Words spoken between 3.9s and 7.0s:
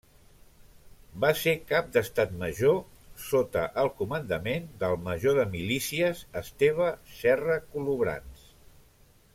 comandament del major de milícies Esteve